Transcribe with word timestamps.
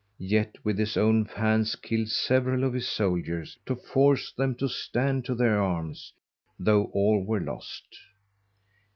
Yet, 0.17 0.57
with 0.63 0.79
his 0.79 0.97
own 0.97 1.25
hands 1.25 1.75
killed 1.75 2.09
several 2.09 2.63
of 2.63 2.73
his 2.73 2.87
Souldiers, 2.87 3.59
to 3.67 3.75
force 3.75 4.31
them 4.31 4.55
to 4.55 4.67
stand 4.67 5.25
to 5.25 5.35
their 5.35 5.61
Arms, 5.61 6.11
though 6.57 6.85
all 6.85 7.23
were 7.23 7.39
lost. 7.39 7.85